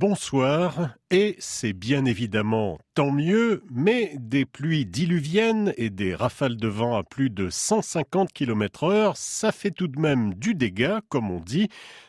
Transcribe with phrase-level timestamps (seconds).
[0.00, 6.68] bonsoir et c'est bien évidemment tant mieux, mais des pluies diluviennes et des rafales de
[6.68, 11.30] vent à plus de 150 km heure, ça fait tout de même du dégât, comme
[11.30, 11.68] on dit,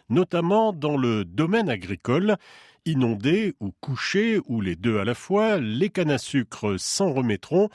[0.09, 2.37] notamment dans le domaine agricole.
[2.85, 7.69] Inondés ou couchés, ou les deux à la fois, les cannes à sucre s'en remettront,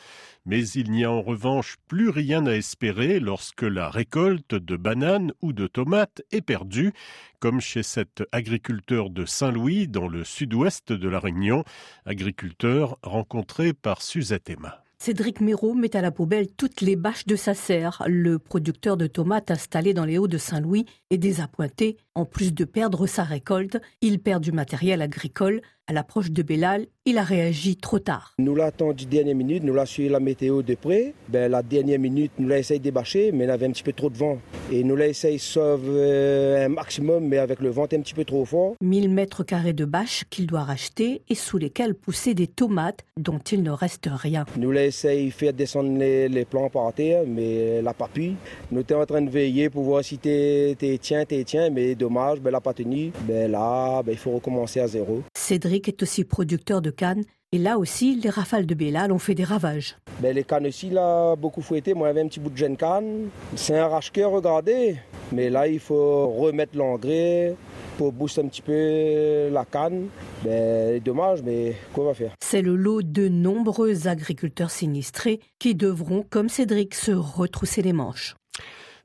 [0.47, 5.33] mais il n'y a en revanche plus rien à espérer lorsque la récolte de bananes
[5.43, 6.93] ou de tomates est perdue,
[7.39, 11.63] comme chez cet agriculteur de Saint-Louis dans le sud-ouest de la Réunion,
[12.05, 14.86] agriculteur rencontré par Suzette Emma.
[14.99, 18.03] Cédric Méraud met à la poubelle toutes les bâches de sa serre.
[18.07, 21.99] Le producteur de tomates installé dans les Hauts de Saint-Louis est désappointé.
[22.15, 25.61] En plus de perdre sa récolte, il perd du matériel agricole.
[25.89, 28.35] À l'approche de Bellal, il a réagi trop tard.
[28.41, 31.15] Nous l'attendons du dernière minute, nous l'a suivi la météo de près.
[31.29, 33.93] Ben, la dernière minute, nous l'a essayé de débâcher, mais il avait un petit peu
[33.93, 34.39] trop de vent.
[34.73, 38.25] Et nous l'a essayé sauver euh, un maximum, mais avec le vent un petit peu
[38.25, 38.75] trop fort.
[38.81, 43.39] 1000 mètres carrés de bâches qu'il doit racheter et sous lesquelles pousser des tomates dont
[43.39, 44.45] il ne reste rien.
[44.57, 48.33] Nous l'a essayé de faire descendre les, plants par terre, mais la pas pu.
[48.73, 52.41] Nous étions en train de veiller pour voir si t'es tiens, t'es tiens, mais dommage,
[52.41, 53.13] ben, la pas tenu.
[53.21, 55.23] Ben, là, ben, il faut recommencer à zéro.
[55.37, 59.37] Cédric est aussi producteur de cannes et là aussi, les rafales de Bélal ont fait
[59.37, 59.97] des ravages.
[60.21, 61.95] Ben, les cannes aussi, là, beaucoup fouetté.
[61.95, 63.29] Moi, j'avais un petit bout de jeune canne.
[63.55, 64.97] C'est un rache-cœur, regardez.
[65.31, 67.55] Mais là, il faut remettre l'engrais
[67.99, 70.09] pour booster un petit peu la canne.
[70.45, 72.33] Ben, dommage, mais quoi va faire?
[72.43, 78.35] C'est le lot de nombreux agriculteurs sinistrés qui devront, comme Cédric, se retrousser les manches.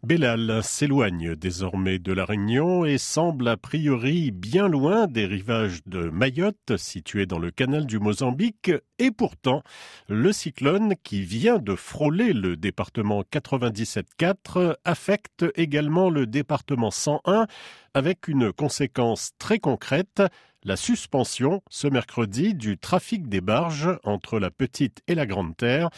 [0.03, 6.09] Bellal s'éloigne désormais de la Réunion et semble a priori bien loin des rivages de
[6.09, 9.61] Mayotte, situés dans le canal du Mozambique, et pourtant,
[10.09, 17.45] le cyclone qui vient de frôler le département 97.4 affecte également le département 101
[17.93, 20.23] avec une conséquence très concrète,
[20.63, 25.89] la suspension ce mercredi du trafic des barges entre la Petite et la Grande Terre,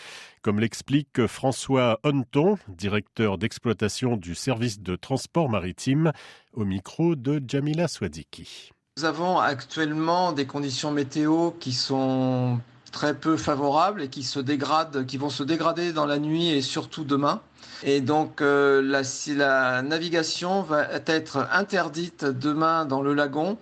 [0.41, 6.11] comme l'explique François Honton, directeur d'exploitation du service de transport maritime,
[6.53, 8.71] au micro de Jamila Swadiki.
[8.97, 12.59] Nous avons actuellement des conditions météo qui sont
[12.91, 16.61] très peu favorables et qui se dégradent, qui vont se dégrader dans la nuit et
[16.61, 17.41] surtout demain.
[17.81, 23.57] Et donc euh, la navigation va être interdite demain dans le lagon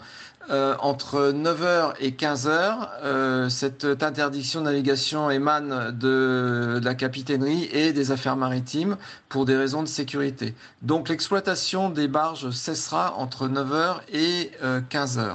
[0.50, 2.90] euh, entre 9h et 15h.
[3.03, 8.97] Euh, cette interdiction de navigation émane de, la capitainerie et des affaires maritimes
[9.29, 10.56] pour des raisons de sécurité.
[10.81, 14.52] Donc l'exploitation des barges cessera entre 9h et
[14.90, 15.19] 15h.
[15.19, 15.34] Euh,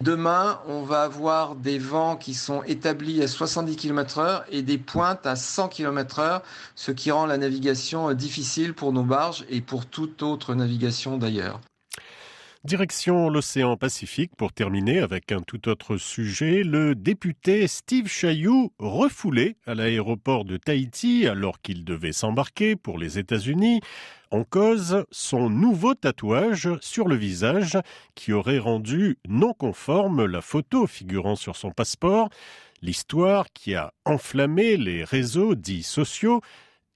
[0.00, 4.78] Demain, on va avoir des vents qui sont établis à 70 km heure et des
[4.78, 6.42] pointes à 100 km heure,
[6.76, 11.60] ce qui rend la navigation difficile pour nos barges et pour toute autre navigation d'ailleurs.
[12.64, 16.64] Direction l'océan Pacifique pour terminer avec un tout autre sujet.
[16.64, 23.16] Le député Steve Chailloux, refoulé à l'aéroport de Tahiti alors qu'il devait s'embarquer pour les
[23.20, 23.80] États-Unis,
[24.32, 27.78] en cause son nouveau tatouage sur le visage
[28.16, 32.28] qui aurait rendu non conforme la photo figurant sur son passeport.
[32.82, 36.40] L'histoire qui a enflammé les réseaux dits sociaux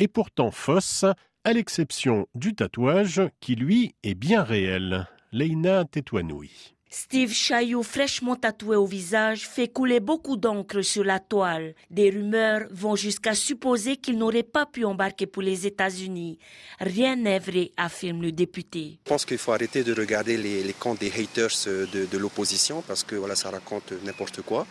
[0.01, 1.05] est pourtant fausse,
[1.45, 5.09] à l'exception du tatouage qui lui est bien réel.
[5.35, 6.51] Leina Tetouanoui.
[6.91, 11.75] Steve Chaillot, fraîchement tatoué au visage, fait couler beaucoup d'encre sur la toile.
[11.91, 16.39] Des rumeurs vont jusqu'à supposer qu'il n'aurait pas pu embarquer pour les États-Unis.
[16.81, 18.99] Rien n'est vrai, affirme le député.
[19.07, 23.03] Je pense qu'il faut arrêter de regarder les, comptes des haters euh, de, l'opposition parce
[23.03, 24.67] que voilà, ça raconte n'importe quoi.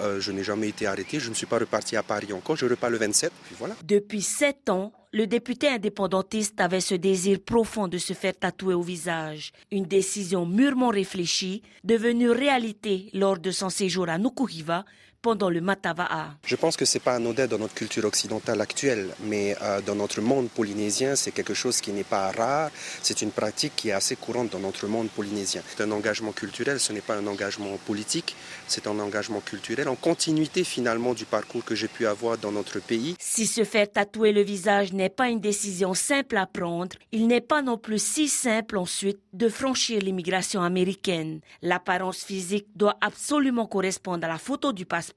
[0.00, 2.66] Euh, je n'ai jamais été arrêté, je ne suis pas reparti à Paris encore, je
[2.66, 3.74] repars le 27, puis voilà.
[3.82, 8.82] Depuis sept ans, le député indépendantiste avait ce désir profond de se faire tatouer au
[8.82, 14.84] visage, une décision mûrement réfléchie, devenue réalité lors de son séjour à Nukuhiva
[15.24, 16.34] pendant le Matava'a.
[16.44, 19.94] Je pense que ce n'est pas anodin dans notre culture occidentale actuelle, mais euh, dans
[19.94, 22.70] notre monde polynésien, c'est quelque chose qui n'est pas rare.
[23.00, 25.62] C'est une pratique qui est assez courante dans notre monde polynésien.
[25.66, 28.36] C'est un engagement culturel, ce n'est pas un engagement politique,
[28.68, 32.78] c'est un engagement culturel en continuité finalement du parcours que j'ai pu avoir dans notre
[32.78, 33.16] pays.
[33.18, 37.40] Si se faire tatouer le visage n'est pas une décision simple à prendre, il n'est
[37.40, 41.40] pas non plus si simple ensuite de franchir l'immigration américaine.
[41.62, 45.13] L'apparence physique doit absolument correspondre à la photo du passeport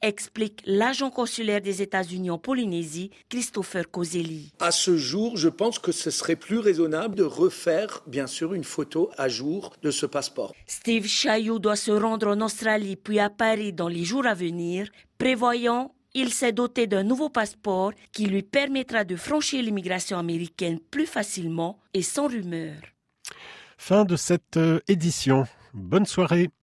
[0.00, 4.52] explique l'agent consulaire des États-Unis en Polynésie, Christopher Coselli.
[4.60, 8.64] À ce jour, je pense que ce serait plus raisonnable de refaire, bien sûr, une
[8.64, 10.54] photo à jour de ce passeport.
[10.66, 14.88] Steve Chaillou doit se rendre en Australie puis à Paris dans les jours à venir,
[15.18, 21.06] prévoyant il s'est doté d'un nouveau passeport qui lui permettra de franchir l'immigration américaine plus
[21.06, 22.74] facilement et sans rumeur.
[23.78, 25.46] Fin de cette euh, édition.
[25.72, 26.50] Bonne soirée.